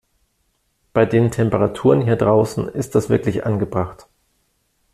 Bei 0.93 1.05
den 1.05 1.29
Temperaturen 1.29 2.01
hier 2.01 2.15
draußen 2.15 2.67
ist 2.69 2.95
das 2.95 3.09
wirklich 3.09 3.45
angebracht. 3.45 4.07